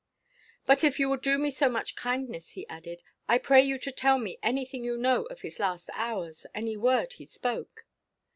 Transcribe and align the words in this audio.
"But 0.65 0.83
if 0.83 0.97
you 0.99 1.07
will 1.09 1.17
do 1.17 1.37
me 1.37 1.51
so 1.51 1.69
much 1.69 1.95
kindness," 1.95 2.53
he 2.53 2.67
added, 2.67 3.03
"I 3.27 3.37
pray 3.37 3.61
you 3.61 3.77
to 3.77 3.91
tell 3.91 4.17
me 4.17 4.39
anything 4.41 4.83
you 4.83 4.97
know 4.97 5.25
of 5.25 5.41
his 5.41 5.59
last 5.59 5.91
hours. 5.93 6.47
Any 6.55 6.75
word 6.75 7.13
he 7.13 7.25
spoke." 7.25 7.85